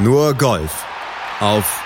[0.00, 0.86] Nur Golf
[1.40, 1.82] auf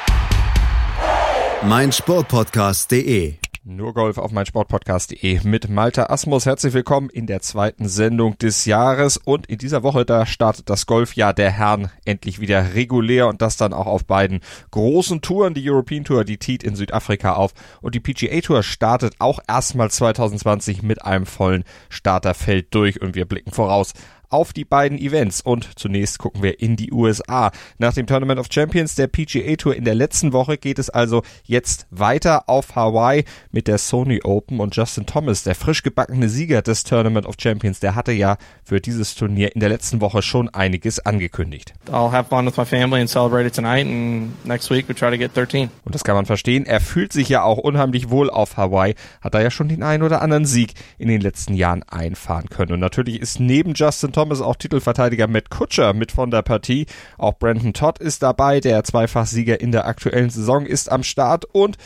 [1.62, 3.36] meinsportpodcast.de.
[3.64, 6.44] Nur Golf auf meinsportpodcast.de mit Malta Asmus.
[6.44, 10.84] Herzlich willkommen in der zweiten Sendung des Jahres und in dieser Woche, da startet das
[10.84, 14.40] Golfjahr der Herren endlich wieder regulär und das dann auch auf beiden
[14.72, 15.54] großen Touren.
[15.54, 19.90] Die European Tour, die tiet in Südafrika auf und die PGA Tour startet auch erstmal
[19.90, 23.94] 2020 mit einem vollen Starterfeld durch und wir blicken voraus
[24.32, 25.40] auf die beiden Events.
[25.40, 27.50] Und zunächst gucken wir in die USA.
[27.78, 31.22] Nach dem Tournament of Champions der PGA Tour in der letzten Woche geht es also
[31.44, 36.62] jetzt weiter auf Hawaii mit der Sony Open und Justin Thomas, der frisch gebackene Sieger
[36.62, 40.48] des Tournament of Champions, der hatte ja für dieses Turnier in der letzten Woche schon
[40.48, 41.74] einiges angekündigt.
[41.88, 45.10] I'll have fun with my family and celebrate it tonight and next week we try
[45.10, 45.68] to get 13.
[45.84, 46.64] Und das kann man verstehen.
[46.64, 50.02] Er fühlt sich ja auch unheimlich wohl auf Hawaii, hat da ja schon den einen
[50.02, 52.72] oder anderen Sieg in den letzten Jahren einfahren können.
[52.72, 56.86] Und natürlich ist neben Justin Thomas Thomas auch Titelverteidiger Matt Kutscher mit von der Partie.
[57.18, 61.76] Auch Brandon Todd ist dabei, der Zweifachsieger in der aktuellen Saison ist am Start und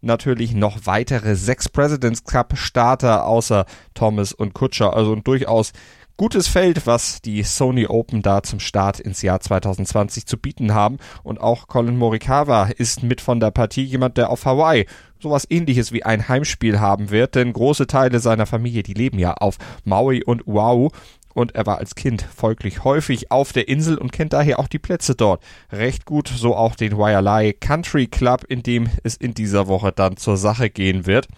[0.00, 4.96] natürlich noch weitere sechs Presidents Cup Starter außer Thomas und Kutscher.
[4.96, 5.72] Also ein durchaus
[6.16, 10.98] gutes Feld, was die Sony Open da zum Start ins Jahr 2020 zu bieten haben.
[11.22, 14.86] Und auch Colin Morikawa ist mit von der Partie jemand, der auf Hawaii
[15.20, 19.34] sowas ähnliches wie ein Heimspiel haben wird, denn große Teile seiner Familie, die leben ja
[19.34, 20.90] auf Maui und Oahu
[21.34, 24.78] und er war als Kind folglich häufig auf der Insel und kennt daher auch die
[24.78, 29.66] Plätze dort recht gut, so auch den Wailea Country Club, in dem es in dieser
[29.66, 31.28] Woche dann zur Sache gehen wird.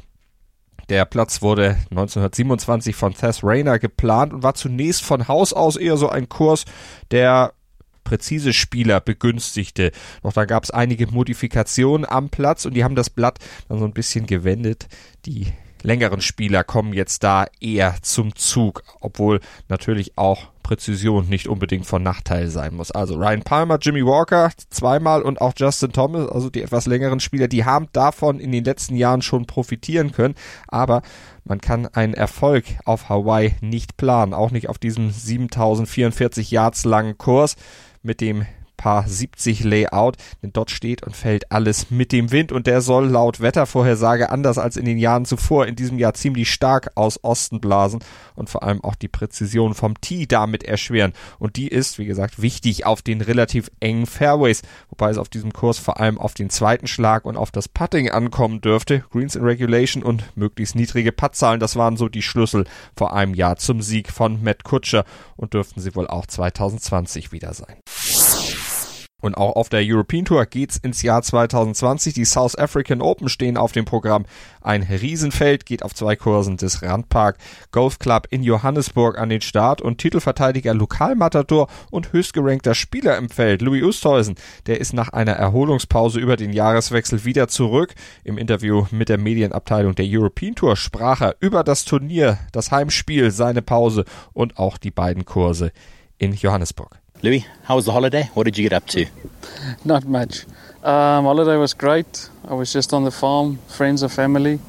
[0.89, 5.97] Der Platz wurde 1927 von Tess Rayner geplant und war zunächst von Haus aus eher
[5.97, 6.65] so ein Kurs,
[7.11, 7.55] der
[8.05, 9.91] präzise Spieler begünstigte.
[10.23, 13.85] Doch da gab es einige Modifikationen am Platz und die haben das Blatt dann so
[13.85, 14.87] ein bisschen gewendet.
[15.25, 15.49] Die
[15.87, 22.03] längeren Spieler kommen jetzt da eher zum Zug, obwohl natürlich auch Präzision nicht unbedingt von
[22.03, 22.91] Nachteil sein muss.
[22.91, 27.47] Also Ryan Palmer, Jimmy Walker zweimal und auch Justin Thomas, also die etwas längeren Spieler,
[27.47, 30.35] die haben davon in den letzten Jahren schon profitieren können,
[30.67, 31.03] aber
[31.45, 37.17] man kann einen Erfolg auf Hawaii nicht planen, auch nicht auf diesem 7044 Yards langen
[37.17, 37.55] Kurs
[38.03, 38.45] mit dem
[38.77, 43.07] Paar 70 Layout, denn dort steht und fällt alles mit dem Wind und der soll
[43.07, 47.61] laut Wettervorhersage anders als in den Jahren zuvor in diesem Jahr ziemlich stark aus Osten
[47.61, 48.01] blasen
[48.35, 52.41] und vor allem auch die Präzision vom Tee damit erschweren und die ist, wie gesagt,
[52.43, 56.51] wichtig auf den relativ engen Fairways, wobei es auf diesem Kurs vor allem auf den
[56.51, 59.05] zweiten Schlag und auf das Putting ankommen dürfte.
[59.11, 62.65] Greens in Regulation und möglichst niedrige Puttzahlen, das waren so die Schlüssel
[62.97, 65.05] vor einem Jahr zum Sieg von Matt Kutscher
[65.37, 67.77] und dürften sie wohl auch 2020 wieder sein.
[69.23, 72.13] Und auch auf der European Tour geht's ins Jahr 2020.
[72.13, 74.27] Die South African Open stehen auf dem Programm.
[74.61, 77.39] Ein Riesenfeld geht auf zwei Kursen des Randpark
[77.73, 83.63] Golf Club in Johannesburg an den Start und Titelverteidiger Lokalmatador und höchstgerankter Spieler im Feld
[83.63, 84.35] Louis Oosthuizen.
[84.67, 87.95] Der ist nach einer Erholungspause über den Jahreswechsel wieder zurück.
[88.23, 93.31] Im Interview mit der Medienabteilung der European Tour sprach er über das Turnier, das Heimspiel,
[93.31, 95.73] seine Pause und auch die beiden Kurse
[96.19, 96.89] in Johannesburg.
[97.23, 98.31] Louis, how was the holiday?
[98.35, 99.07] What did you get up to?
[99.85, 100.45] Not much.
[100.83, 102.29] Um, holiday was great.
[102.47, 104.61] I was just on the farm, friends and family,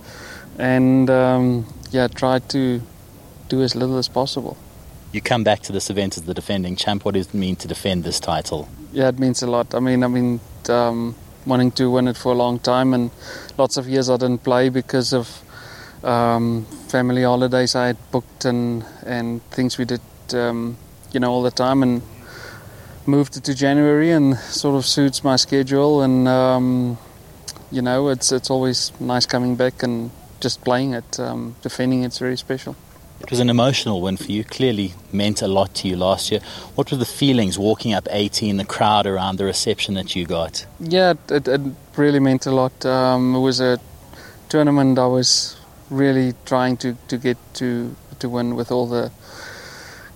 [0.58, 2.82] and um, yeah, tried to
[3.50, 4.58] do as little as possible.
[5.12, 7.06] You come back to this event as the defending champ.
[7.06, 8.68] What does it mean to defend this title?
[8.92, 9.76] Yeah, it means a lot.
[9.76, 11.16] I mean, I mean, um,
[11.46, 13.12] wanting to win it for a long time, and
[13.58, 15.44] lots of years I didn't play because of
[16.04, 20.02] um, family holidays I had booked and and things we did,
[20.34, 20.78] um,
[21.12, 22.02] you know, all the time, and
[23.06, 26.02] moved it to January and sort of suits my schedule.
[26.02, 26.98] And um,
[27.72, 32.20] you know, it's it's always nice coming back and just playing it, um, defending it's
[32.20, 32.76] very special.
[33.20, 34.44] It was an emotional win for you.
[34.44, 36.40] Clearly meant a lot to you last year.
[36.76, 40.68] What were the feelings walking up 18, the crowd around, the reception that you got?
[40.80, 41.62] Yeah, it, it
[41.96, 42.86] really meant a lot.
[42.86, 43.80] Um, it was a
[44.50, 45.58] tournament I was
[45.90, 49.12] really trying to, to get to to win with all the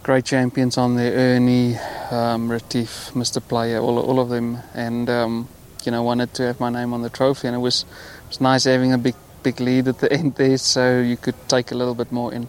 [0.03, 1.77] great champions on there, Ernie,
[2.09, 3.45] um, Retief, Mr.
[3.45, 5.47] Player, all, all of them, and um,
[5.83, 7.85] you know wanted to have my name on the trophy, and it was
[8.23, 11.35] it was nice having a big big lead at the end there, so you could
[11.47, 12.47] take a little bit more in.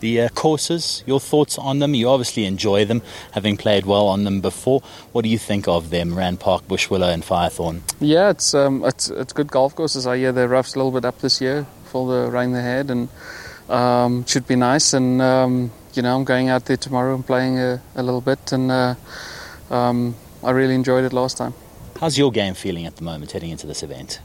[0.00, 1.94] The uh, courses, your thoughts on them?
[1.94, 3.00] You obviously enjoy them,
[3.32, 4.82] having played well on them before.
[5.12, 7.80] What do you think of them, Rand Park, Bushwillow, and Firethorn?
[8.00, 10.06] Yeah, it's um, it's it's good golf courses.
[10.06, 12.90] I hear the rough's a little bit up this year for the rain they had,
[12.90, 13.08] and
[13.70, 14.92] um, should be nice.
[14.92, 18.52] And um, you know, I'm going out there tomorrow and playing a, a little bit,
[18.52, 18.94] and uh,
[19.70, 21.54] um, I really enjoyed it last time.
[22.00, 24.20] How's your game feeling at the moment heading into this event?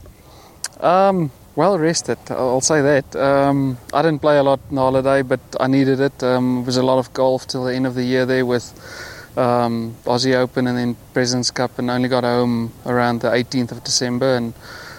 [0.80, 3.16] Um, well rested, I'll say that.
[3.16, 6.22] Um, I didn't play a lot on holiday, but I needed it.
[6.22, 8.72] Um, it was a lot of golf till the end of the year there with
[9.36, 13.84] um, Aussie Open and then Presidents Cup, and only got home around the 18th of
[13.84, 14.36] December.
[14.36, 14.54] And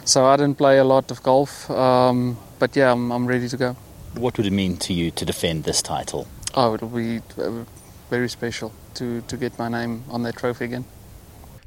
[0.06, 3.57] so I didn't play a lot of golf, um, but yeah, I'm, I'm ready to
[3.57, 3.75] go.
[4.15, 6.27] What would it mean to you to defend this title?
[6.53, 7.63] Oh, it'll be uh,
[8.09, 10.86] very special to, to get my name on that trophy again.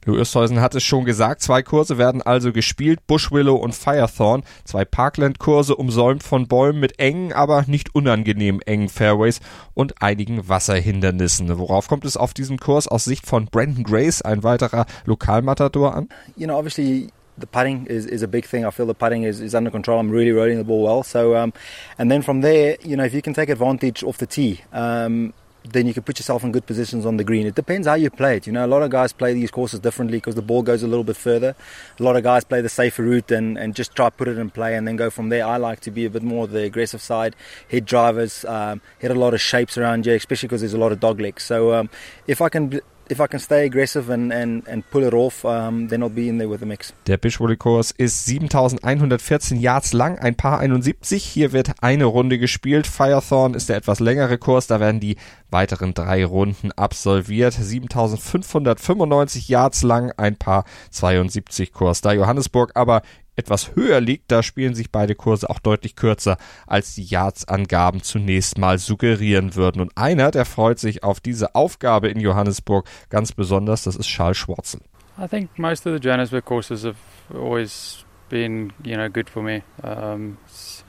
[0.07, 4.85] Lou Östhuizen hat es schon gesagt, zwei Kurse werden also gespielt, Bushwillow und Firethorn, zwei
[4.85, 9.41] Parkland-Kurse umsäumt von Bäumen mit engen, aber nicht unangenehm engen Fairways
[9.73, 11.59] und einigen Wasserhindernissen.
[11.59, 16.11] Worauf kommt es auf diesem Kurs aus Sicht von Brandon Grace, ein weiterer Lokalmatador, an?
[16.37, 18.65] You know, obviously the putting is, is a big thing.
[18.65, 19.99] I feel the putting is, is under control.
[19.99, 21.03] I'm really rolling the ball well.
[21.03, 21.53] So, um,
[21.99, 25.33] and then from there, you know, if you can take advantage off the tee, um,
[25.65, 27.47] then you can put yourself in good positions on the green.
[27.47, 28.47] It depends how you play it.
[28.47, 30.87] You know, a lot of guys play these courses differently because the ball goes a
[30.87, 31.57] little bit further.
[31.99, 34.51] A lot of guys play the safer route and, and just try put it in
[34.51, 35.47] play and then go from there.
[35.47, 37.35] I like to be a bit more the aggressive side,
[37.67, 40.93] hit drivers, um, hit a lot of shapes around you, especially because there's a lot
[40.93, 41.43] of dog legs.
[41.43, 41.89] So um,
[42.27, 45.89] if I can if I can stay aggressive and, and, and pull it off, um,
[45.89, 46.93] then I'll be in there with the mix.
[47.07, 51.25] Der Bischwolle-Kurs ist 7114 Yards lang, ein Paar 71.
[51.25, 52.87] Hier wird eine Runde gespielt.
[52.87, 55.17] Firethorn ist der etwas längere Kurs, da werden die
[55.51, 57.55] weiteren drei Runden absolviert.
[57.55, 62.01] 7595 Yards lang, ein Paar 72 Kurs.
[62.01, 63.03] Da Johannesburg aber
[63.37, 66.37] etwas höher liegt, da spielen sich beide Kurse auch deutlich kürzer,
[66.67, 69.81] als die Yards-Angaben zunächst mal suggerieren würden.
[69.81, 74.37] Und einer, der freut sich auf diese Aufgabe in Johannesburg ganz besonders, das ist Charles
[74.37, 74.81] Schwarzel.
[75.17, 76.97] I think most of the Johannesburg courses have
[77.33, 79.63] always been, you know, good for me.
[79.83, 80.85] Um, it's,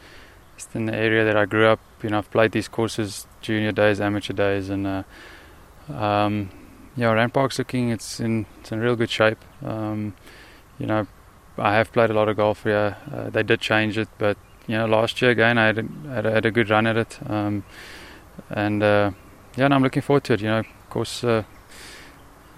[0.55, 1.79] it's in the area that I grew up.
[2.01, 5.03] You know, I've played these courses junior days, amateur days, and uh,
[5.93, 6.49] um,
[6.95, 7.91] yeah, Rand Park's looking.
[7.91, 9.37] It's in it's in real good shape.
[9.63, 10.15] Um,
[10.79, 11.05] you know,
[11.57, 12.97] I have played a lot of golf here.
[13.13, 14.37] Uh, they did change it, but
[14.67, 17.63] you know, last year again, I had a, had a, good run at it, um,
[18.49, 19.11] and uh,
[19.55, 20.41] yeah, and I'm looking forward to it.
[20.41, 21.43] You know, of course, uh,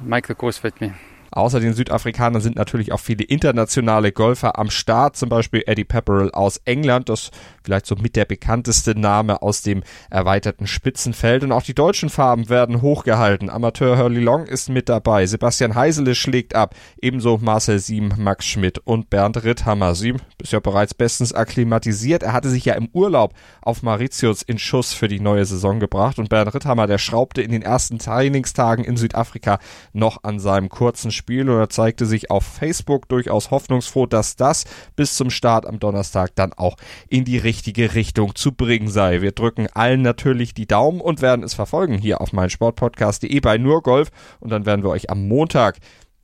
[0.02, 0.94] make the course fit me.
[1.38, 6.32] Außer den Südafrikanern sind natürlich auch viele internationale Golfer am Start, zum Beispiel Eddie Pepperell
[6.32, 7.30] aus England, das
[7.64, 11.44] vielleicht so mit der bekannteste Name aus dem erweiterten Spitzenfeld.
[11.44, 13.52] Und auch die deutschen Farben werden hochgehalten.
[13.52, 16.74] Amateur Hurley Long ist mit dabei, Sebastian Heisele schlägt ab,
[17.04, 19.94] ebenso Marcel Siem, Max Schmidt und Bernd Ritthammer.
[19.94, 22.24] Siem ist ja bereits bestens akklimatisiert.
[22.24, 26.18] Er hatte sich ja im Urlaub auf Mauritius in Schuss für die neue Saison gebracht
[26.18, 29.60] und Bernd Ritthammer, der schraubte in den ersten Trainingstagen in Südafrika
[29.94, 34.64] noch an seinem kurzen Spiel oder zeigte sich auf Facebook durchaus hoffnungsfroh, dass das
[34.96, 36.78] bis zum Start am Donnerstag dann auch
[37.10, 39.22] in die richtige Richtung zu bringen sei.
[39.22, 43.82] Wir drücken allen natürlich die Daumen und werden es verfolgen hier auf meinsportpodcast.de bei nur
[43.82, 44.10] Golf
[44.40, 45.78] und dann werden wir euch am Montag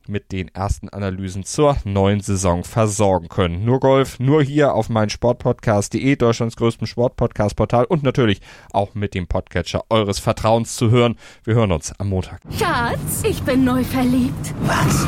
[0.08, 3.64] mit den ersten Analysen zur neuen Saison versorgen können.
[3.64, 8.40] Nur Golf, nur hier auf mein Sportpodcast.de, Deutschlands größtem Sportpodcast-Portal und natürlich
[8.72, 11.16] auch mit dem Podcatcher eures Vertrauens zu hören.
[11.44, 12.40] Wir hören uns am Montag.
[12.58, 14.54] Schatz, ich bin neu verliebt.
[14.62, 15.06] Was?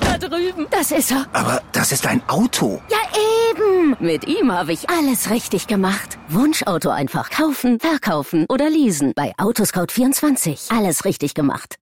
[0.00, 0.66] Da drüben.
[0.70, 1.26] Das ist er.
[1.32, 2.80] Aber das ist ein Auto.
[2.90, 2.98] Ja,
[3.50, 3.96] eben.
[4.00, 6.18] Mit ihm habe ich alles richtig gemacht.
[6.28, 9.12] Wunschauto einfach kaufen, verkaufen oder leasen.
[9.14, 10.76] Bei Autoscout24.
[10.76, 11.76] Alles richtig gemacht.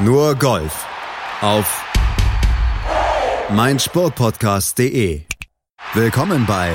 [0.00, 0.86] Nur Golf
[1.40, 1.84] auf
[3.50, 5.22] meinsportpodcast.de.
[5.92, 6.70] Willkommen bei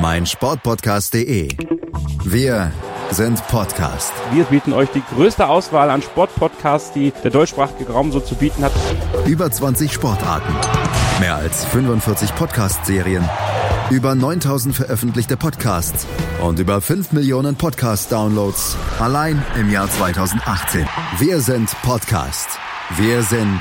[0.00, 1.50] meinsportpodcast.de.
[2.24, 2.72] Wir
[3.10, 4.14] sind Podcast.
[4.32, 8.64] Wir bieten euch die größte Auswahl an Sportpodcasts, die der deutschsprachige Raum so zu bieten
[8.64, 8.72] hat.
[9.26, 10.54] Über 20 Sportarten,
[11.20, 13.28] mehr als 45 Podcast-Serien,
[13.90, 16.06] über 9000 veröffentlichte Podcasts
[16.42, 20.86] und über 5 Millionen Podcast-Downloads allein im Jahr 2018.
[21.18, 22.58] Wir sind Podcast.
[22.96, 23.60] Wir sind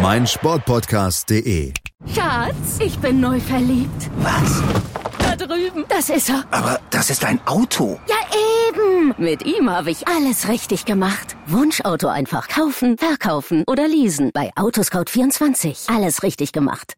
[0.00, 1.72] meinsportpodcast.de.
[2.14, 4.10] Schatz, ich bin neu verliebt.
[4.18, 4.62] Was?
[5.18, 5.84] Da drüben.
[5.88, 6.44] Das ist er.
[6.50, 7.98] Aber das ist ein Auto.
[8.08, 8.16] Ja,
[8.68, 9.14] eben.
[9.18, 11.36] Mit ihm habe ich alles richtig gemacht.
[11.46, 14.30] Wunschauto einfach kaufen, verkaufen oder leasen.
[14.34, 15.94] Bei Autoscout24.
[15.94, 16.90] Alles richtig gemacht.